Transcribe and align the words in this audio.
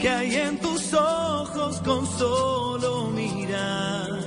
Que 0.00 0.08
hay 0.08 0.34
en 0.36 0.58
tus 0.58 0.92
ojos 0.92 1.80
con 1.80 2.06
solo 2.06 3.08
mirar 3.08 4.20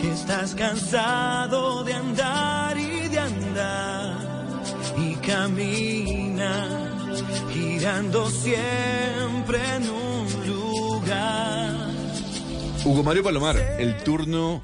que 0.00 0.10
estás 0.10 0.54
cansado 0.54 1.84
de 1.84 1.94
andar 1.94 2.78
y 2.78 3.08
de 3.08 3.18
andar 3.18 4.26
y 4.96 5.14
camina 5.16 6.86
girando 7.52 8.28
siempre 8.30 9.58
en 9.76 9.90
un 9.90 10.46
lugar. 10.46 11.74
Hugo 12.84 13.02
Mario 13.02 13.24
Palomar, 13.24 13.56
el 13.78 13.96
turno 14.02 14.62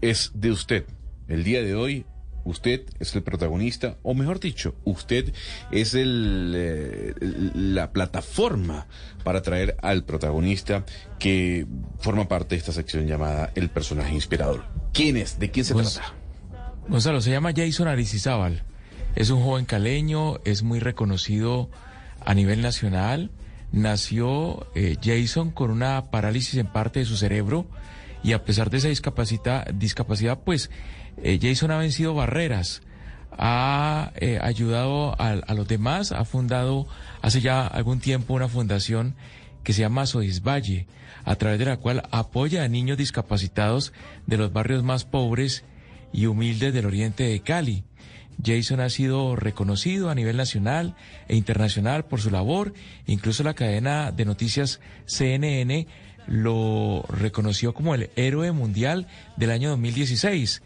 es 0.00 0.30
de 0.34 0.50
usted. 0.50 0.86
El 1.28 1.44
día 1.44 1.62
de 1.62 1.74
hoy, 1.74 2.06
usted 2.44 2.82
es 2.98 3.14
el 3.14 3.22
protagonista, 3.22 3.96
o 4.02 4.14
mejor 4.14 4.40
dicho, 4.40 4.74
usted 4.84 5.32
es 5.70 5.94
el, 5.94 6.52
eh, 6.56 7.14
la 7.54 7.92
plataforma 7.92 8.86
para 9.24 9.42
traer 9.42 9.76
al 9.82 10.04
protagonista 10.04 10.84
que 11.18 11.66
forma 11.98 12.28
parte 12.28 12.54
de 12.54 12.60
esta 12.60 12.72
sección 12.72 13.06
llamada 13.06 13.50
El 13.54 13.68
personaje 13.70 14.14
inspirador. 14.14 14.64
¿Quién 14.92 15.16
es? 15.16 15.38
¿De 15.38 15.50
quién 15.50 15.64
se 15.64 15.74
Pues- 15.74 15.94
trata? 15.94 16.14
Gonzalo, 16.88 17.20
se 17.20 17.30
llama 17.30 17.52
Jason 17.54 17.86
Aricizábal. 17.88 18.62
Es 19.14 19.30
un 19.30 19.42
joven 19.42 19.66
caleño, 19.66 20.38
es 20.44 20.62
muy 20.62 20.78
reconocido 20.80 21.70
a 22.24 22.32
nivel 22.34 22.62
nacional. 22.62 23.30
Nació 23.72 24.66
eh, 24.74 24.96
Jason 25.02 25.50
con 25.50 25.70
una 25.70 26.10
parálisis 26.10 26.54
en 26.54 26.66
parte 26.68 27.00
de 27.00 27.04
su 27.04 27.16
cerebro 27.18 27.66
y 28.22 28.32
a 28.32 28.44
pesar 28.44 28.70
de 28.70 28.78
esa 28.78 28.88
discapacidad, 28.88 29.66
discapacidad 29.72 30.40
pues 30.44 30.70
eh, 31.22 31.38
Jason 31.40 31.70
ha 31.70 31.78
vencido 31.78 32.14
barreras, 32.14 32.82
ha 33.32 34.12
eh, 34.16 34.38
ayudado 34.42 35.14
a, 35.20 35.30
a 35.30 35.54
los 35.54 35.68
demás, 35.68 36.12
ha 36.12 36.24
fundado 36.24 36.86
hace 37.22 37.40
ya 37.40 37.66
algún 37.66 38.00
tiempo 38.00 38.34
una 38.34 38.48
fundación 38.48 39.14
que 39.62 39.72
se 39.72 39.82
llama 39.82 40.06
Sodisvalle, 40.06 40.86
a 41.24 41.36
través 41.36 41.58
de 41.58 41.66
la 41.66 41.76
cual 41.76 42.02
apoya 42.10 42.64
a 42.64 42.68
niños 42.68 42.96
discapacitados 42.96 43.92
de 44.26 44.38
los 44.38 44.52
barrios 44.52 44.82
más 44.82 45.04
pobres 45.04 45.64
y 46.12 46.26
humildes 46.26 46.72
del 46.72 46.86
oriente 46.86 47.24
de 47.24 47.40
Cali. 47.40 47.84
Jason 48.42 48.80
ha 48.80 48.88
sido 48.88 49.36
reconocido 49.36 50.10
a 50.10 50.14
nivel 50.14 50.36
nacional 50.36 50.94
e 51.26 51.36
internacional 51.36 52.04
por 52.04 52.20
su 52.20 52.30
labor. 52.30 52.72
Incluso 53.06 53.42
la 53.42 53.54
cadena 53.54 54.12
de 54.12 54.24
noticias 54.24 54.80
CNN 55.06 55.86
lo 56.28 57.04
reconoció 57.08 57.74
como 57.74 57.94
el 57.94 58.10
héroe 58.16 58.52
mundial 58.52 59.06
del 59.36 59.50
año 59.50 59.70
2016. 59.70 60.62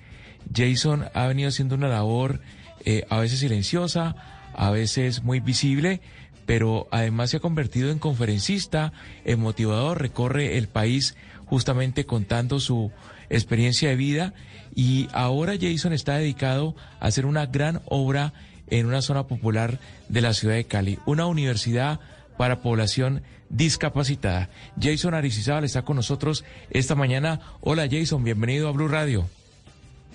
Jason 0.54 1.06
ha 1.14 1.26
venido 1.26 1.48
haciendo 1.48 1.76
una 1.76 1.88
labor 1.88 2.40
eh, 2.84 3.04
a 3.08 3.18
veces 3.18 3.38
silenciosa, 3.38 4.16
a 4.54 4.70
veces 4.70 5.22
muy 5.22 5.40
visible, 5.40 6.00
pero 6.46 6.88
además 6.90 7.30
se 7.30 7.36
ha 7.36 7.40
convertido 7.40 7.90
en 7.90 8.00
conferencista, 8.00 8.92
en 9.24 9.40
motivador, 9.40 10.00
recorre 10.00 10.58
el 10.58 10.68
país 10.68 11.16
justamente 11.46 12.04
contando 12.06 12.60
su 12.60 12.90
experiencia 13.30 13.90
de 13.90 13.96
vida 13.96 14.34
y 14.74 15.08
ahora 15.12 15.54
Jason 15.60 15.92
está 15.92 16.16
dedicado 16.16 16.74
a 16.98 17.06
hacer 17.06 17.24
una 17.24 17.46
gran 17.46 17.82
obra 17.86 18.32
en 18.68 18.86
una 18.86 19.02
zona 19.02 19.26
popular 19.26 19.78
de 20.08 20.20
la 20.22 20.34
ciudad 20.34 20.54
de 20.54 20.64
Cali, 20.64 20.98
una 21.06 21.26
universidad 21.26 22.00
para 22.36 22.62
población 22.62 23.22
discapacitada. 23.52 24.48
Jason 24.80 25.14
Aricizábal 25.14 25.64
está 25.64 25.82
con 25.82 25.96
nosotros 25.96 26.44
esta 26.70 26.96
mañana. 26.96 27.40
Hola 27.60 27.86
Jason, 27.88 28.24
bienvenido 28.24 28.68
a 28.68 28.72
Blue 28.72 28.88
Radio. 28.88 29.28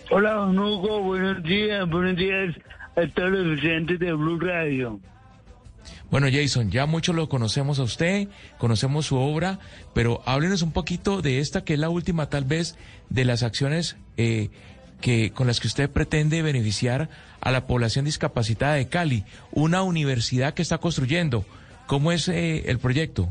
Hola, 0.10 0.34
don 0.34 0.58
Hugo, 0.58 1.02
buenos 1.02 1.44
días, 1.44 1.88
buenos 1.90 2.16
días 2.18 2.56
a 2.96 3.08
todos 3.14 3.30
los 3.30 3.60
oyentes 3.60 4.00
de 4.00 4.12
Blue 4.14 4.40
Radio. 4.40 5.00
Bueno, 6.10 6.28
Jason, 6.32 6.72
ya 6.72 6.86
mucho 6.86 7.14
lo 7.14 7.30
conocemos 7.30 7.80
a 7.80 7.84
usted, 7.84 8.30
conocemos 8.58 9.06
su 9.06 9.18
obra, 9.18 9.60
pero 9.94 10.22
háblenos 10.26 10.62
un 10.62 10.72
poquito 10.72 11.22
de 11.22 11.40
esta 11.40 11.64
que 11.64 11.74
es 11.74 11.80
la 11.80 11.90
última 11.90 12.30
tal 12.30 12.46
vez 12.46 12.78
de 13.10 13.26
las 13.26 13.44
acciones 13.44 13.98
eh, 14.16 14.50
que 15.02 15.32
con 15.32 15.48
las 15.48 15.60
que 15.60 15.68
usted 15.68 15.90
pretende 15.90 16.42
beneficiar 16.42 17.10
a 17.42 17.52
la 17.52 17.68
población 17.68 18.06
discapacitada 18.06 18.76
de 18.76 18.88
Cali, 18.88 19.26
una 19.52 19.84
universidad 19.84 20.54
que 20.54 20.62
está 20.62 20.78
construyendo. 20.78 21.46
¿Cómo 21.88 22.12
es 22.12 22.28
eh, 22.28 22.70
el 22.70 22.80
proyecto? 22.80 23.30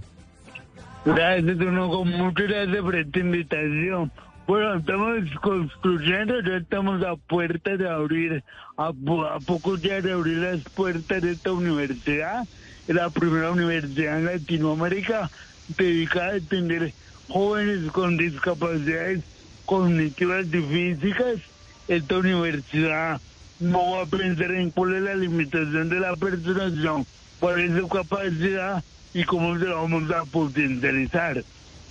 Gracias, 1.05 1.57
Hugo, 1.61 2.05
muchas 2.05 2.49
gracias 2.49 2.81
por 2.83 2.97
esta 2.97 3.19
invitación. 3.21 4.11
Bueno, 4.47 4.77
estamos 4.77 5.31
construyendo, 5.43 6.41
ya 6.41 6.57
estamos 6.57 7.05
a 7.05 7.17
puertas 7.17 7.79
de 7.79 7.89
abrir, 7.89 8.43
a, 8.77 8.89
a 8.89 9.41
pocos 9.41 9.83
días 9.83 10.03
de 10.03 10.13
abrir 10.13 10.39
las 10.39 10.61
puertas 10.71 11.23
de 11.23 11.33
esta 11.33 11.53
universidad. 11.53 12.45
La 12.89 13.11
primera 13.11 13.51
universidad 13.51 14.19
en 14.19 14.27
Latinoamérica 14.27 15.31
dedicada 15.77 16.33
a 16.33 16.37
atender 16.37 16.93
jóvenes 17.29 17.91
con 17.91 18.17
discapacidades 18.17 19.23
cognitivas 19.67 20.47
y 20.47 20.63
físicas. 20.63 21.41
Esta 21.89 22.19
universidad 22.19 23.21
no 23.61 23.93
va 23.93 24.03
a 24.03 24.07
pensar 24.07 24.51
en 24.53 24.71
cuál 24.71 24.95
es 24.95 25.03
la 25.03 25.15
limitación 25.15 25.89
de 25.89 26.01
la 26.01 26.17
persona, 26.17 26.71
sino 26.71 27.07
cuál 27.41 27.61
es 27.61 27.79
su 27.79 27.89
capacidad 27.89 28.83
y 29.15 29.25
cómo 29.25 29.59
se 29.59 29.67
la 29.67 29.77
vamos 29.77 30.11
a 30.11 30.25
potencializar. 30.25 31.43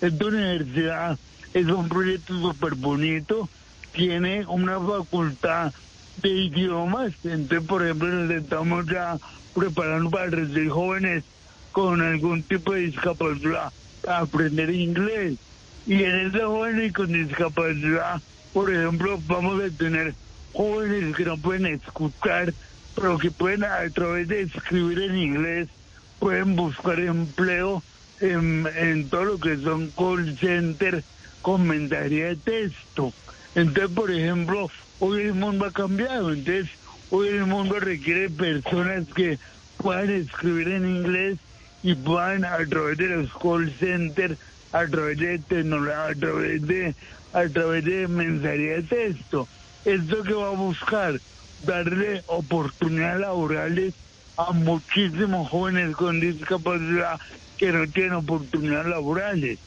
Esta 0.02 0.26
universidad 0.26 1.18
es 1.54 1.66
un 1.68 1.90
proyecto 1.90 2.40
súper 2.40 2.76
bonito, 2.76 3.50
tiene 3.94 4.46
una 4.46 4.80
facultad 4.80 5.74
de 6.22 6.30
idiomas, 6.30 7.14
entonces 7.24 7.68
por 7.68 7.84
ejemplo 7.84 8.08
nos 8.10 8.32
estamos 8.32 8.86
ya 8.86 9.18
preparando 9.54 10.10
para 10.10 10.28
recibir 10.28 10.70
jóvenes 10.70 11.24
con 11.72 12.02
algún 12.02 12.44
tipo 12.44 12.74
de 12.74 12.82
discapacidad 12.82 13.72
a 14.08 14.20
aprender 14.20 14.70
inglés. 14.70 15.38
Y 15.88 16.04
en 16.04 16.28
ese 16.28 16.40
jóvenes 16.40 16.94
con 16.94 17.12
discapacidad, 17.12 18.22
por 18.54 18.74
ejemplo, 18.74 19.20
vamos 19.28 19.62
a 19.62 19.70
tener 19.70 20.16
jóvenes 20.56 21.16
que 21.16 21.26
no 21.26 21.38
pueden 21.38 21.66
escuchar, 21.66 22.54
pero 22.96 23.18
que 23.18 23.32
pueden 23.32 23.64
a 23.64 23.90
través 23.94 24.28
de 24.28 24.42
escribir 24.42 25.00
en 25.00 25.18
inglés, 25.18 25.68
pueden 26.20 26.56
buscar 26.56 27.00
empleo 27.00 27.84
en, 28.22 28.68
en 28.76 29.10
todo 29.10 29.26
lo 29.26 29.40
que 29.40 29.58
son 29.58 29.92
call 29.92 30.38
center 30.38 31.04
con 31.42 31.68
mensajería 31.68 32.28
de 32.28 32.36
texto. 32.38 33.14
Entonces, 33.54 33.94
por 33.94 34.12
ejemplo, 34.12 34.70
hoy 35.00 35.24
el 35.24 35.34
mundo 35.34 35.66
ha 35.66 35.72
cambiado, 35.72 36.32
entonces 36.34 36.70
hoy 37.10 37.28
el 37.28 37.46
mundo 37.46 37.80
requiere 37.80 38.30
personas 38.30 39.08
que 39.14 39.38
puedan 39.78 40.10
escribir 40.10 40.70
en 40.70 40.86
inglés 40.86 41.38
y 41.84 41.96
puedan 41.96 42.46
a 42.46 42.58
través 42.66 42.98
de 42.98 43.08
los 43.08 43.32
call 43.34 43.72
centers, 43.80 44.38
a 44.72 44.88
través 44.88 45.20
de 45.20 45.40
tecnología, 45.40 46.06
a 46.06 46.16
través 46.16 46.66
de, 46.66 46.96
a 47.34 47.48
través 47.48 47.86
de 47.86 48.08
mensajería 48.08 48.76
de 48.78 48.84
texto. 48.84 49.48
Esto 49.86 50.24
que 50.24 50.34
va 50.34 50.48
a 50.48 50.56
buscar, 50.56 51.20
darle 51.64 52.24
oportunidades 52.26 53.22
laborales 53.22 53.94
a 54.36 54.52
muchísimos 54.52 55.48
jóvenes 55.50 55.96
con 55.96 56.20
discapacidad 56.20 57.20
que 57.58 57.72
no 57.72 57.88
tienen 57.88 58.14
oportunidades 58.14 58.88
laborales. 58.88 59.60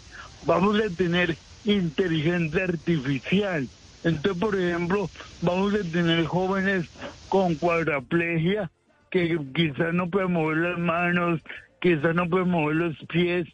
Vamos 0.44 0.80
a 0.80 0.90
tener 0.90 1.36
inteligencia 1.64 2.64
artificial. 2.64 3.68
Entonces, 4.02 4.40
por 4.40 4.56
ejemplo, 4.56 5.08
vamos 5.42 5.74
a 5.74 5.84
tener 5.84 6.24
jóvenes 6.26 6.86
con 7.28 7.54
cuadraplegia 7.54 8.70
que 9.10 9.38
quizás 9.54 9.94
no 9.94 10.10
pueden 10.10 10.32
mover 10.32 10.58
las 10.58 10.78
manos, 10.78 11.40
quizás 11.80 12.14
no 12.14 12.28
pueden 12.28 12.50
mover 12.50 12.76
los 12.76 12.96
pies, 13.06 13.46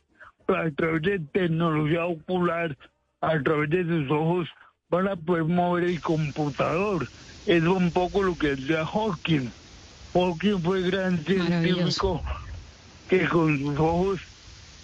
pero 0.46 0.60
a 0.60 0.70
través 0.70 1.02
de 1.02 1.18
tecnología 1.18 2.06
ocular, 2.06 2.76
a 3.20 3.38
través 3.42 3.70
de 3.70 3.84
sus 3.84 4.10
ojos, 4.10 4.48
van 4.94 5.08
a 5.08 5.16
poder 5.16 5.44
mover 5.44 5.84
el 5.84 6.00
computador. 6.00 7.08
Es 7.46 7.62
un 7.64 7.90
poco 7.90 8.22
lo 8.22 8.36
que 8.38 8.54
decía 8.54 8.86
Hawking. 8.86 9.50
Hawking 10.12 10.62
fue 10.62 10.82
gran 10.82 11.24
científico 11.24 12.22
que 13.08 13.26
con 13.28 13.58
sus 13.58 13.78
ojos 13.78 14.20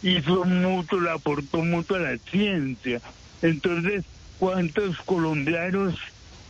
hizo 0.02 0.44
mucho, 0.44 1.00
le 1.00 1.10
aportó 1.10 1.58
mucho 1.58 1.94
a 1.94 2.00
la 2.00 2.18
ciencia. 2.18 3.00
Entonces, 3.40 4.04
¿cuántos 4.38 4.98
colombianos 4.98 5.94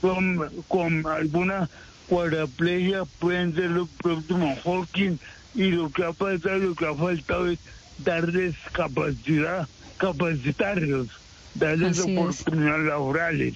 con, 0.00 0.50
con 0.66 1.06
alguna 1.06 1.68
cuadraplegia 2.08 3.04
pueden 3.18 3.54
ser 3.54 3.70
los 3.70 3.88
próximos 3.90 4.58
Hawking 4.64 5.18
y 5.54 5.70
lo 5.70 5.90
que 5.90 6.04
ha 6.04 6.12
pasado, 6.12 6.58
lo 6.58 6.74
que 6.74 6.86
ha 6.86 6.94
faltado 6.94 7.48
es 7.48 7.58
darles 7.98 8.54
capacidad, 8.72 9.68
capacitarlos, 9.98 11.08
darles 11.54 11.98
Así 11.98 12.12
es. 12.12 12.18
oportunidades 12.18 12.86
laborales. 12.86 13.54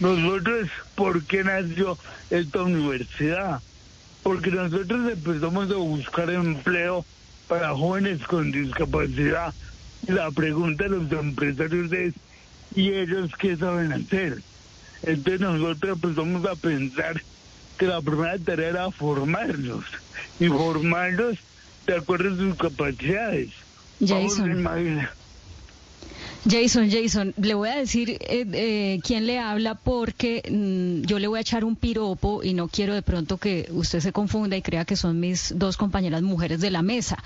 Nosotros, 0.00 0.68
¿por 0.94 1.22
qué 1.24 1.44
nació 1.44 1.98
esta 2.30 2.62
universidad? 2.62 3.60
Porque 4.22 4.50
nosotros 4.50 5.12
empezamos 5.12 5.70
a 5.70 5.74
buscar 5.76 6.30
empleo 6.30 7.04
para 7.48 7.74
jóvenes 7.74 8.20
con 8.26 8.50
discapacidad. 8.50 9.52
Y 10.06 10.12
la 10.12 10.30
pregunta 10.30 10.84
de 10.84 10.90
los 10.90 11.12
empresarios 11.12 11.92
es, 11.92 12.14
¿y 12.74 12.90
ellos 12.92 13.30
qué 13.38 13.56
saben 13.56 13.92
hacer? 13.92 14.42
Entonces 15.02 15.40
nosotros 15.40 15.98
empezamos 16.02 16.46
a 16.46 16.54
pensar 16.56 17.20
que 17.78 17.86
la 17.86 18.00
primera 18.02 18.38
tarea 18.38 18.68
era 18.70 18.90
formarlos 18.90 19.84
y 20.38 20.48
formarlos 20.48 21.38
de 21.86 21.96
acuerdo 21.96 22.32
a 22.32 22.36
sus 22.36 22.54
capacidades. 22.56 23.50
Vamos 24.00 24.34
a 24.38 24.42
Jason. 24.42 24.58
imaginar- 24.58 25.14
Jason, 26.48 26.90
Jason, 26.90 27.34
le 27.36 27.54
voy 27.54 27.68
a 27.68 27.76
decir 27.76 28.10
eh, 28.10 28.46
eh, 28.52 29.00
quién 29.04 29.26
le 29.26 29.38
habla 29.38 29.74
porque 29.74 30.42
mm, 30.48 31.06
yo 31.06 31.18
le 31.18 31.28
voy 31.28 31.38
a 31.38 31.42
echar 31.42 31.64
un 31.64 31.76
piropo 31.76 32.42
y 32.42 32.54
no 32.54 32.68
quiero 32.68 32.94
de 32.94 33.02
pronto 33.02 33.36
que 33.36 33.68
usted 33.72 34.00
se 34.00 34.12
confunda 34.12 34.56
y 34.56 34.62
crea 34.62 34.84
que 34.84 34.96
son 34.96 35.20
mis 35.20 35.52
dos 35.58 35.76
compañeras 35.76 36.22
mujeres 36.22 36.60
de 36.60 36.70
la 36.70 36.82
mesa. 36.82 37.22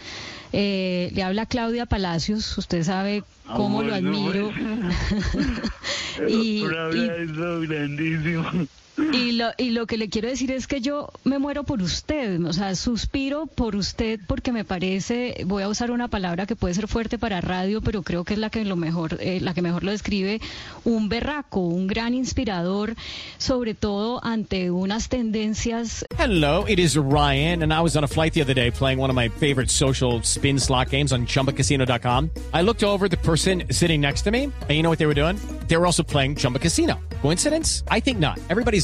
Eh, 0.53 1.11
le 1.15 1.23
habla 1.23 1.47
Claudia 1.47 1.87
Palacios, 1.87 2.57
usted 2.59 2.83
sabe 2.83 3.23
cómo 3.47 3.83
lo 3.83 3.95
admiro. 3.95 4.51
bueno. 6.19 6.29
y, 6.29 6.63
Pero 6.63 7.61
grandísimo. 7.61 8.67
Y 8.97 9.33
lo, 9.33 9.51
y 9.59 9.71
lo 9.71 9.87
que 9.87 9.97
le 9.97 10.09
quiero 10.09 10.29
decir 10.29 10.53
es 10.53 10.67
que 10.67 10.81
yo 10.81 11.11
me 11.25 11.39
muero 11.39 11.65
por 11.65 11.83
usted, 11.83 12.43
o 12.45 12.53
sea, 12.53 12.75
suspiro 12.75 13.47
por 13.47 13.77
usted 13.77 14.21
porque 14.27 14.53
me 14.53 14.65
parece, 14.65 15.45
voy 15.47 15.63
a 15.63 15.69
usar 15.69 15.91
una 15.91 16.09
palabra 16.09 16.47
que 16.47 16.57
puede 16.57 16.75
ser 16.75 16.89
fuerte 16.89 17.19
para 17.19 17.41
radio, 17.41 17.81
pero 17.81 18.03
creo 18.03 18.25
que 18.25 18.35
es 18.35 18.39
la 18.39 18.51
que 18.51 18.65
lo 18.65 18.77
mejor, 18.77 19.19
eh, 19.21 19.41
la 19.41 19.55
que 19.55 19.63
mejor 19.63 19.85
lo 19.85 19.91
describe, 19.91 20.41
un 20.85 21.09
berraco, 21.09 21.61
un 21.61 21.87
gran 21.87 22.15
inspirador, 22.15 22.95
sobre 23.39 23.75
todo 23.75 24.25
ante 24.25 24.71
unas 24.71 25.09
tendencias 25.09 26.05
Hello, 26.19 26.65
it 26.67 26.79
is 26.79 26.97
Ryan, 26.97 27.63
and 27.63 27.73
I 27.73 27.81
was 27.81 27.97
on 27.97 28.05
a 28.05 28.09
flight 28.09 28.33
the 28.35 28.43
other 28.43 28.55
day 28.55 28.71
playing 28.71 28.99
one 28.99 29.11
of 29.11 29.17
my 29.17 29.29
favorite 29.29 29.71
social 29.71 30.23
spin 30.23 30.59
slot 30.59 30.91
games 30.91 31.13
on 31.13 31.27
chumbacasino.com. 31.27 32.31
I 32.53 32.63
looked 32.63 32.83
over 32.83 33.09
the 33.09 33.17
person 33.19 33.65
sitting 33.71 34.01
next 34.01 34.23
to 34.23 34.31
me, 34.31 34.45
and 34.45 34.71
you 34.71 34.83
know 34.83 34.91
what 34.91 34.99
they 34.99 35.07
were 35.07 35.15
doing? 35.15 35.37
They 35.69 35.77
were 35.77 35.87
also 35.87 36.03
playing 36.03 36.37
Chumba 36.37 36.59
Casino. 36.59 36.99
Coincidence? 37.23 37.85
I 37.89 38.01
think 38.01 38.19
not. 38.19 38.39
Everybody's 38.49 38.84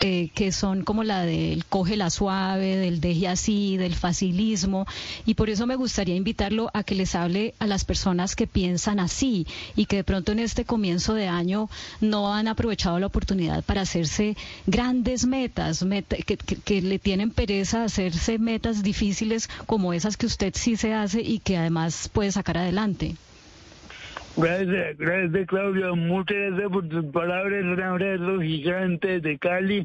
Eh, 0.00 0.30
que 0.32 0.52
son 0.52 0.84
como 0.84 1.02
la 1.02 1.24
del 1.26 1.64
coge 1.64 1.96
la 1.96 2.08
suave, 2.10 2.76
del 2.76 3.00
deje 3.00 3.26
así, 3.26 3.76
del 3.76 3.96
facilismo, 3.96 4.86
y 5.26 5.34
por 5.34 5.50
eso 5.50 5.66
me 5.66 5.74
gustaría 5.74 6.14
invitarlo 6.14 6.70
a 6.72 6.84
que 6.84 6.94
les 6.94 7.16
hable 7.16 7.54
a 7.58 7.66
las 7.66 7.84
personas 7.84 8.36
que 8.36 8.46
piensan 8.46 9.00
así 9.00 9.44
y 9.74 9.86
que 9.86 9.96
de 9.96 10.04
pronto 10.04 10.30
en 10.30 10.38
este 10.38 10.64
comienzo 10.64 11.14
de 11.14 11.26
año 11.26 11.68
no 12.00 12.32
han 12.32 12.46
aprovechado 12.46 13.00
la 13.00 13.06
oportunidad 13.08 13.64
para 13.64 13.80
hacerse 13.80 14.36
grandes 14.68 15.26
metas, 15.26 15.82
meta- 15.82 16.16
que, 16.18 16.36
que- 16.36 16.56
que 16.56 16.80
le 16.80 17.00
tienen 17.00 17.30
pereza 17.32 17.82
hacerse 17.82 18.38
metas 18.38 18.84
difíciles 18.84 19.48
como 19.66 19.92
esas 19.92 20.16
que 20.16 20.26
usted 20.26 20.52
sí 20.54 20.76
se 20.76 20.94
hace 20.94 21.22
y 21.22 21.40
que 21.40 21.56
además 21.56 22.08
puede 22.12 22.30
sacar 22.30 22.56
adelante. 22.58 23.16
Gracias, 24.40 24.96
gracias 24.98 25.48
Claudia, 25.48 25.92
muchas 25.94 26.36
gracias 26.36 26.70
por 26.70 26.88
tus 26.88 27.04
palabras, 27.06 27.64
un 27.64 27.82
abrazo 27.82 28.40
gigante 28.40 29.20
de 29.20 29.36
Cali. 29.36 29.84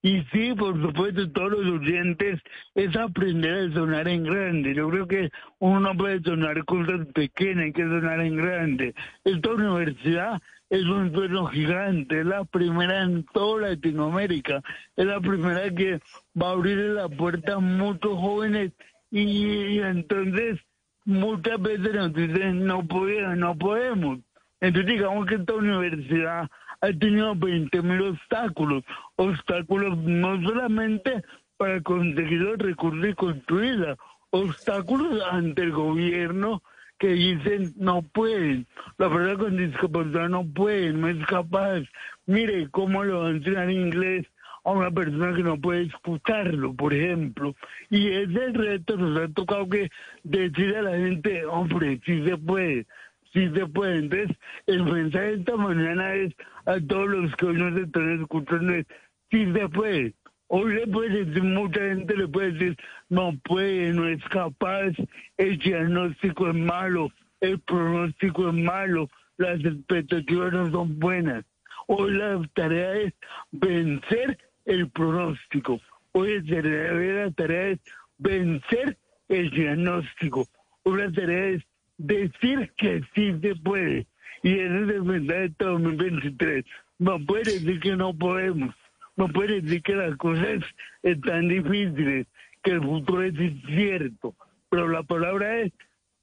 Y 0.00 0.22
sí, 0.32 0.54
por 0.54 0.80
supuesto, 0.80 1.30
todos 1.32 1.50
los 1.50 1.80
oyentes, 1.82 2.40
es 2.74 2.96
aprender 2.96 3.70
a 3.70 3.74
sonar 3.74 4.08
en 4.08 4.24
grande. 4.24 4.74
Yo 4.74 4.88
creo 4.88 5.06
que 5.06 5.28
uno 5.58 5.80
no 5.80 5.94
puede 5.98 6.22
sonar 6.22 6.64
cosas 6.64 7.08
pequeñas, 7.12 7.64
hay 7.64 7.72
que 7.74 7.82
sonar 7.82 8.20
en 8.20 8.36
grande. 8.36 8.94
Esta 9.22 9.50
universidad 9.50 10.40
es 10.70 10.84
un 10.84 11.12
sueño 11.12 11.44
gigante, 11.48 12.20
es 12.20 12.26
la 12.26 12.44
primera 12.46 13.02
en 13.02 13.24
toda 13.34 13.68
Latinoamérica, 13.68 14.62
es 14.96 15.04
la 15.04 15.20
primera 15.20 15.68
que 15.74 16.00
va 16.40 16.48
a 16.48 16.52
abrir 16.52 16.78
la 16.78 17.10
puerta 17.10 17.56
a 17.56 17.58
muchos 17.58 18.18
jóvenes 18.18 18.72
y 19.10 19.78
entonces 19.80 20.58
muchas 21.04 21.60
veces 21.60 21.94
nos 21.94 22.12
dicen 22.14 22.64
no 22.64 22.86
podemos, 22.86 23.36
no 23.36 23.56
podemos. 23.56 24.18
Entonces 24.60 24.92
digamos 24.92 25.26
que 25.26 25.36
esta 25.36 25.54
universidad 25.54 26.48
ha 26.80 26.86
tenido 26.88 27.34
20 27.34 27.82
mil 27.82 28.02
obstáculos, 28.02 28.84
obstáculos 29.16 29.98
no 29.98 30.40
solamente 30.42 31.22
para 31.56 31.80
conseguir 31.82 32.40
los 32.40 32.58
recursos 32.58 33.06
y 33.08 33.14
construirla, 33.14 33.96
obstáculos 34.30 35.22
ante 35.30 35.62
el 35.62 35.72
gobierno 35.72 36.62
que 36.98 37.08
dicen 37.08 37.72
no 37.76 38.02
pueden, 38.02 38.66
la 38.98 39.08
persona 39.08 39.36
con 39.36 39.56
discapacidad 39.56 40.28
no 40.28 40.46
puede, 40.46 40.92
no 40.92 41.08
es 41.08 41.24
capaz. 41.26 41.82
Mire 42.26 42.68
cómo 42.70 43.02
le 43.02 43.12
va 43.12 43.26
a 43.28 43.30
enseñar 43.30 43.70
inglés 43.70 44.26
a 44.64 44.70
una 44.72 44.90
persona 44.90 45.34
que 45.34 45.42
no 45.42 45.60
puede 45.60 45.82
escucharlo, 45.82 46.74
por 46.74 46.92
ejemplo. 46.94 47.54
Y 47.88 48.08
ese 48.08 48.52
reto 48.52 48.96
nos 48.96 49.20
ha 49.20 49.28
tocado 49.28 49.68
que 49.68 49.90
decir 50.22 50.76
a 50.76 50.82
la 50.82 50.96
gente, 50.96 51.44
hombre, 51.46 52.00
sí 52.04 52.24
se 52.24 52.36
puede, 52.36 52.86
sí 53.32 53.48
se 53.54 53.66
puede. 53.66 53.98
Entonces, 53.98 54.36
el 54.66 54.84
mensaje 54.84 55.34
esta 55.34 55.56
mañana 55.56 56.14
es 56.14 56.34
a 56.66 56.78
todos 56.80 57.08
los 57.08 57.36
que 57.36 57.46
hoy 57.46 57.56
nos 57.56 57.76
están 57.76 58.20
escuchando, 58.20 58.74
es, 58.74 58.86
sí 59.30 59.52
se 59.52 59.68
puede. 59.68 60.14
Hoy 60.52 60.74
le 60.74 60.86
puede 60.88 61.24
decir, 61.24 61.44
mucha 61.44 61.80
gente 61.80 62.16
le 62.16 62.26
puede 62.26 62.52
decir, 62.52 62.76
no 63.08 63.32
puede, 63.44 63.92
no 63.92 64.08
es 64.08 64.22
capaz, 64.24 64.92
el 65.36 65.58
diagnóstico 65.58 66.48
es 66.48 66.56
malo, 66.56 67.12
el 67.40 67.60
pronóstico 67.60 68.48
es 68.48 68.54
malo, 68.54 69.08
las 69.36 69.64
expectativas 69.64 70.52
no 70.52 70.70
son 70.72 70.98
buenas. 70.98 71.44
Hoy 71.86 72.12
la 72.14 72.42
tarea 72.54 72.94
es 72.96 73.14
vencer 73.52 74.38
el 74.64 74.88
pronóstico. 74.90 75.80
Hoy 76.12 76.44
tarea, 76.46 76.92
la 76.92 77.30
tarea 77.30 77.68
es 77.68 77.80
vencer 78.18 78.96
el 79.28 79.50
diagnóstico. 79.50 80.46
La 80.84 81.10
tarea 81.12 81.48
es 81.50 81.62
decir 81.98 82.72
que 82.76 83.02
sí 83.14 83.34
se 83.40 83.54
puede. 83.56 84.06
Y 84.42 84.54
ese 84.54 84.82
es 84.82 84.88
el 84.88 85.02
mensaje 85.04 85.40
de 85.40 85.54
2023. 85.58 86.64
No 86.98 87.18
puede 87.24 87.44
decir 87.44 87.80
que 87.80 87.96
no 87.96 88.14
podemos. 88.14 88.74
No 89.16 89.28
puede 89.28 89.60
decir 89.60 89.82
que 89.82 89.94
las 89.94 90.16
cosas 90.16 90.64
están 91.02 91.48
difíciles, 91.48 92.26
que 92.62 92.72
el 92.72 92.80
futuro 92.80 93.22
es 93.22 93.34
incierto. 93.34 94.34
Pero 94.70 94.88
la 94.88 95.02
palabra 95.02 95.60
es 95.60 95.72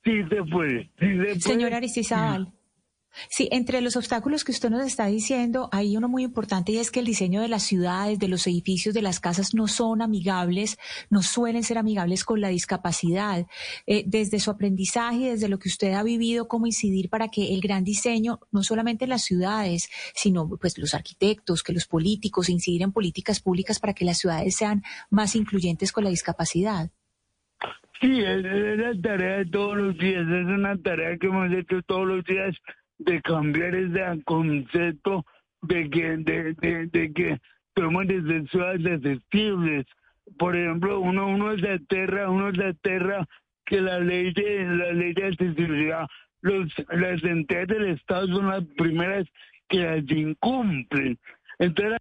sí 0.03 0.23
se 0.29 0.43
puede. 0.43 0.89
Sí 0.99 1.37
se 1.37 1.73
Aristizábal. 1.73 2.56
Sí, 3.29 3.49
entre 3.51 3.81
los 3.81 3.95
obstáculos 3.95 4.43
que 4.43 4.51
usted 4.51 4.69
nos 4.69 4.85
está 4.85 5.05
diciendo, 5.07 5.69
hay 5.71 5.97
uno 5.97 6.07
muy 6.07 6.23
importante 6.23 6.71
y 6.71 6.77
es 6.77 6.91
que 6.91 6.99
el 6.99 7.05
diseño 7.05 7.41
de 7.41 7.47
las 7.47 7.63
ciudades, 7.63 8.19
de 8.19 8.27
los 8.27 8.45
edificios, 8.47 8.93
de 8.93 9.01
las 9.01 9.19
casas 9.19 9.53
no 9.53 9.67
son 9.67 10.01
amigables, 10.01 10.77
no 11.09 11.21
suelen 11.21 11.63
ser 11.63 11.77
amigables 11.77 12.23
con 12.23 12.41
la 12.41 12.49
discapacidad. 12.49 13.45
Eh, 13.85 14.03
desde 14.05 14.39
su 14.39 14.51
aprendizaje, 14.51 15.31
desde 15.31 15.49
lo 15.49 15.59
que 15.59 15.69
usted 15.69 15.93
ha 15.93 16.03
vivido, 16.03 16.47
cómo 16.47 16.67
incidir 16.67 17.09
para 17.09 17.29
que 17.29 17.53
el 17.53 17.61
gran 17.61 17.83
diseño, 17.83 18.39
no 18.51 18.63
solamente 18.63 19.05
en 19.05 19.09
las 19.09 19.23
ciudades, 19.23 19.89
sino 20.13 20.47
pues 20.47 20.77
los 20.77 20.93
arquitectos, 20.93 21.63
que 21.63 21.73
los 21.73 21.85
políticos, 21.85 22.49
incidir 22.49 22.83
en 22.83 22.91
políticas 22.91 23.39
públicas 23.39 23.79
para 23.79 23.93
que 23.93 24.05
las 24.05 24.17
ciudades 24.17 24.55
sean 24.55 24.83
más 25.09 25.35
incluyentes 25.35 25.91
con 25.91 26.03
la 26.03 26.09
discapacidad. 26.09 26.91
Sí, 27.99 28.19
es, 28.19 28.45
es 28.45 28.77
la 28.77 29.01
tarea 29.01 29.37
de 29.37 29.45
todos 29.45 29.75
los 29.75 29.97
días, 29.97 30.21
es 30.21 30.45
una 30.45 30.77
tarea 30.77 31.17
que 31.17 31.27
hemos 31.27 31.51
hecho 31.51 31.81
todos 31.81 32.05
los 32.05 32.23
días 32.25 32.55
de 32.99 33.21
cambiar 33.21 33.75
ese 33.75 34.23
concepto 34.25 35.25
de 35.61 35.89
que, 35.89 36.17
de, 36.17 36.53
de, 36.53 36.87
de 36.87 37.13
que 37.13 37.39
somos 37.75 38.05
ciudades 38.49 38.85
accesibles, 38.85 39.85
por 40.37 40.55
ejemplo, 40.55 40.99
uno, 40.99 41.27
uno 41.27 41.57
se 41.57 41.71
aterra, 41.73 42.29
uno 42.29 42.53
se 42.53 42.65
aterra 42.65 43.27
que 43.65 43.81
la 43.81 43.99
ley 43.99 44.33
de, 44.33 44.65
la 44.65 44.91
ley 44.93 45.13
de 45.13 45.25
accesibilidad, 45.25 46.07
los, 46.41 46.73
las 46.89 47.23
entidades 47.23 47.67
del 47.67 47.85
Estado 47.89 48.27
son 48.27 48.47
las 48.47 48.63
primeras 48.77 49.27
que 49.69 49.79
las 49.79 50.09
incumplen. 50.09 51.17
Entonces, 51.59 51.99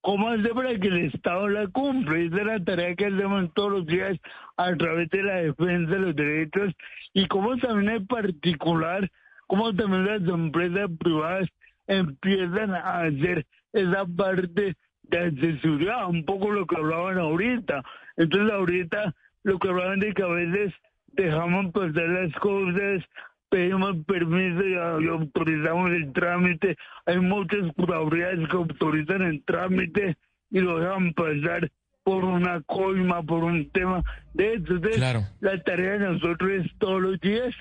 ¿cómo 0.00 0.28
hacer 0.28 0.52
para 0.52 0.78
que 0.78 0.88
el 0.88 1.06
Estado 1.06 1.48
la 1.48 1.66
cumpla? 1.68 2.18
Esa 2.18 2.36
es 2.36 2.46
la 2.46 2.64
tarea 2.64 2.94
que 2.94 3.06
hacemos 3.06 3.52
todos 3.54 3.72
los 3.72 3.86
días 3.86 4.18
a 4.56 4.74
través 4.76 5.08
de 5.10 5.22
la 5.22 5.36
defensa 5.36 5.92
de 5.92 5.98
los 5.98 6.16
derechos 6.16 6.74
y 7.12 7.26
cómo 7.26 7.56
también 7.56 7.96
en 7.96 8.06
particular, 8.06 9.10
cómo 9.48 9.74
también 9.74 10.06
las 10.06 10.22
empresas 10.22 10.90
privadas 11.00 11.48
empiezan 11.88 12.74
a 12.74 13.00
hacer 13.00 13.44
esa 13.72 14.06
parte 14.06 14.76
de 15.04 15.18
accesibilidad, 15.18 16.06
un 16.06 16.24
poco 16.24 16.50
lo 16.50 16.66
que 16.66 16.76
hablaban 16.76 17.18
ahorita. 17.18 17.82
Entonces 18.16 18.52
ahorita 18.52 19.14
lo 19.42 19.58
que 19.58 19.68
hablaban 19.68 20.00
de 20.00 20.12
que 20.12 20.22
a 20.22 20.28
veces 20.28 20.74
dejamos 21.08 21.72
pasar 21.72 22.08
las 22.08 22.32
cosas, 22.34 23.02
pedimos 23.48 23.96
permiso 24.06 24.64
y, 24.66 25.08
autorizamos 25.08 25.92
el 25.92 26.12
trámite. 26.12 26.76
Hay 27.06 27.18
muchas 27.18 27.72
curadurías 27.74 28.36
que 28.50 28.56
autorizan 28.56 29.22
el 29.22 29.42
trámite 29.44 30.16
y 30.50 30.60
lo 30.60 30.78
dejan 30.78 31.14
pasar 31.14 31.70
por 32.04 32.24
una 32.24 32.60
coima, 32.62 33.22
por 33.22 33.44
un 33.44 33.70
tema 33.70 34.02
de 34.34 34.54
eso. 34.54 34.74
Entonces, 34.74 35.24
la 35.40 35.62
tarea 35.62 35.92
de 35.92 35.98
nosotros 36.00 36.50
es 36.50 36.78
todos 36.78 37.00
los 37.00 37.20
días 37.20 37.54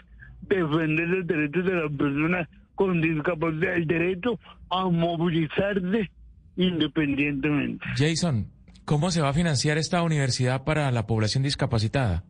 defender 0.55 1.07
los 1.07 1.27
derechos 1.27 1.65
de 1.65 1.73
las 1.73 1.91
personas 1.91 2.47
con 2.75 3.01
discapacidad, 3.01 3.75
el 3.75 3.87
derecho 3.87 4.39
a 4.69 4.89
movilizarse 4.89 6.11
independientemente. 6.55 7.85
Jason, 7.95 8.47
¿cómo 8.85 9.11
se 9.11 9.21
va 9.21 9.29
a 9.29 9.33
financiar 9.33 9.77
esta 9.77 10.01
universidad 10.03 10.63
para 10.63 10.91
la 10.91 11.07
población 11.07 11.43
discapacitada? 11.43 12.23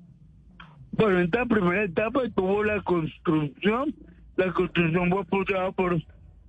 Bueno, 0.92 1.20
en 1.20 1.26
esta 1.26 1.46
primera 1.46 1.84
etapa 1.84 2.22
tuvo 2.36 2.64
la 2.64 2.82
construcción. 2.82 3.94
La 4.36 4.52
construcción 4.52 5.10
fue 5.10 5.22
apoyada 5.22 5.72
por 5.72 6.02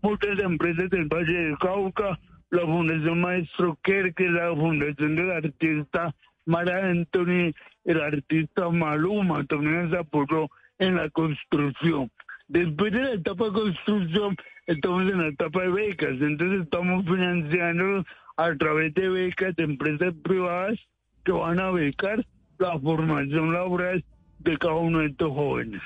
muchas 0.03 0.39
empresas 0.39 0.91
del 0.91 1.07
Valle 1.07 1.33
del 1.33 1.59
Cauca, 1.59 2.19
la 2.51 2.63
Fundación 2.63 3.21
Maestro 3.21 3.79
Kerke, 3.83 4.29
la 4.29 4.55
Fundación 4.55 5.17
del 5.17 5.31
Artista 5.31 6.15
Mara 6.49 6.91
Anthony, 6.91 7.53
el 7.85 8.01
artista 8.01 8.71
Maluma 8.71 9.45
también 9.45 9.91
se 9.91 9.99
apoyó 9.99 10.49
en 10.79 10.97
la 10.97 11.11
construcción. 11.11 12.11
Después 12.49 12.93
de 12.93 13.01
la 13.01 13.13
etapa 13.13 13.45
de 13.47 13.53
construcción, 13.53 14.37
estamos 14.67 15.03
en 15.03 15.19
la 15.19 15.29
etapa 15.29 15.63
de 15.63 15.69
becas, 15.69 16.21
entonces 16.21 16.63
estamos 16.63 17.05
financiando 17.05 18.05
a 18.37 18.55
través 18.57 18.95
de 18.95 19.09
becas 19.09 19.55
de 19.57 19.65
empresas 19.65 20.15
privadas 20.23 20.79
que 21.25 21.33
van 21.33 21.61
a 21.61 21.71
becar 21.71 22.25
la 22.59 22.79
formación 22.79 23.53
laboral 23.53 24.05
de 24.39 24.57
cada 24.59 24.75
uno 24.75 25.01
de 25.01 25.07
estos 25.07 25.31
jóvenes. 25.33 25.83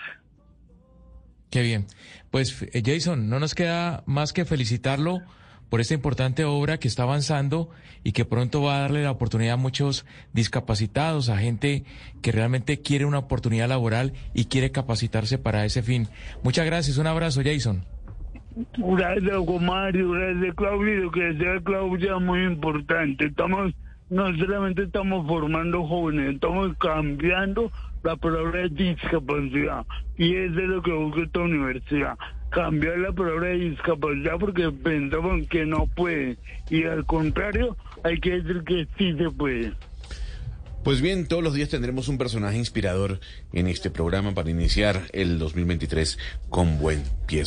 Qué 1.50 1.62
bien. 1.62 1.86
Pues 2.30 2.62
eh, 2.62 2.82
Jason, 2.84 3.28
no 3.28 3.38
nos 3.38 3.54
queda 3.54 4.02
más 4.06 4.32
que 4.32 4.44
felicitarlo 4.44 5.20
por 5.72 5.80
esta 5.80 5.94
importante 5.94 6.44
obra 6.44 6.76
que 6.76 6.86
está 6.86 7.04
avanzando 7.04 7.70
y 8.04 8.12
que 8.12 8.26
pronto 8.26 8.60
va 8.60 8.76
a 8.76 8.80
darle 8.80 9.04
la 9.04 9.10
oportunidad 9.10 9.54
a 9.54 9.56
muchos 9.56 10.04
discapacitados, 10.34 11.30
a 11.30 11.38
gente 11.38 11.84
que 12.20 12.30
realmente 12.30 12.82
quiere 12.82 13.06
una 13.06 13.20
oportunidad 13.20 13.70
laboral 13.70 14.12
y 14.34 14.44
quiere 14.44 14.70
capacitarse 14.70 15.38
para 15.38 15.64
ese 15.64 15.82
fin. 15.82 16.08
Muchas 16.42 16.66
gracias, 16.66 16.98
un 16.98 17.06
abrazo 17.06 17.40
Jason. 17.42 17.86
Gracias, 18.76 19.62
Mario, 19.62 20.10
gracias, 20.10 20.54
Claudio, 20.56 21.10
que 21.10 21.38
sea 21.38 21.58
Claudia 21.64 22.18
muy 22.18 22.44
importante. 22.44 23.24
Estamos, 23.24 23.72
no 24.10 24.36
solamente 24.36 24.82
estamos 24.82 25.26
formando 25.26 25.86
jóvenes, 25.86 26.34
estamos 26.34 26.76
cambiando 26.76 27.72
la 28.02 28.14
palabra 28.16 28.68
discapacidad. 28.68 29.86
Y 30.18 30.34
eso 30.34 30.60
es 30.60 30.68
lo 30.68 30.82
que 30.82 30.92
busca 30.92 31.22
esta 31.22 31.40
universidad 31.40 32.18
cambiar 32.52 32.98
la 32.98 33.12
palabra 33.12 33.48
de 33.48 33.70
discapacidad 33.70 34.38
porque 34.38 34.70
pensamos 34.70 35.46
que 35.48 35.64
no 35.64 35.86
puede. 35.86 36.36
Y 36.70 36.84
al 36.84 37.04
contrario, 37.06 37.76
hay 38.04 38.18
que 38.18 38.40
decir 38.40 38.62
que 38.64 38.86
sí 38.96 39.14
se 39.14 39.30
puede. 39.30 39.72
Pues 40.82 41.00
bien, 41.00 41.26
todos 41.26 41.44
los 41.44 41.54
días 41.54 41.68
tendremos 41.68 42.08
un 42.08 42.18
personaje 42.18 42.58
inspirador 42.58 43.20
en 43.52 43.68
este 43.68 43.88
programa 43.88 44.34
para 44.34 44.50
iniciar 44.50 45.02
el 45.12 45.38
2023 45.38 46.18
con 46.50 46.78
buen 46.80 47.04
pie. 47.26 47.44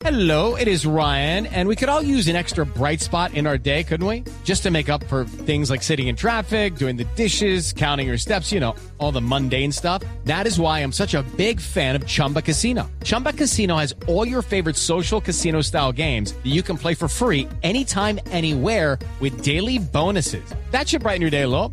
Hello, 0.00 0.56
it 0.56 0.66
is 0.66 0.86
Ryan, 0.86 1.46
and 1.48 1.68
we 1.68 1.76
could 1.76 1.90
all 1.90 2.02
use 2.02 2.28
an 2.28 2.36
extra 2.36 2.64
bright 2.64 3.00
spot 3.02 3.34
in 3.34 3.46
our 3.46 3.58
day, 3.58 3.84
couldn't 3.84 4.06
we? 4.06 4.24
Just 4.42 4.62
to 4.62 4.70
make 4.70 4.88
up 4.88 5.04
for 5.04 5.26
things 5.44 5.68
like 5.68 5.82
sitting 5.82 6.08
in 6.08 6.16
traffic, 6.16 6.76
doing 6.76 6.96
the 6.96 7.04
dishes, 7.14 7.74
counting 7.74 8.06
your 8.06 8.16
steps, 8.16 8.50
you 8.50 8.58
know, 8.58 8.74
all 8.96 9.12
the 9.12 9.20
mundane 9.20 9.70
stuff. 9.70 10.02
That 10.24 10.46
is 10.46 10.58
why 10.58 10.80
I'm 10.80 10.92
such 10.92 11.12
a 11.12 11.22
big 11.36 11.60
fan 11.60 11.94
of 11.94 12.06
Chumba 12.06 12.40
Casino. 12.40 12.90
Chumba 13.04 13.34
Casino 13.34 13.76
has 13.76 13.94
all 14.06 14.26
your 14.26 14.40
favorite 14.40 14.76
social 14.76 15.20
casino 15.20 15.60
style 15.60 15.92
games 15.92 16.32
that 16.32 16.46
you 16.46 16.62
can 16.62 16.78
play 16.78 16.94
for 16.94 17.06
free 17.06 17.46
anytime, 17.62 18.18
anywhere 18.32 18.98
with 19.20 19.42
daily 19.42 19.78
bonuses. 19.78 20.54
That 20.70 20.88
should 20.88 21.02
brighten 21.02 21.20
your 21.20 21.30
day 21.30 21.42
a 21.42 21.48
little. 21.48 21.72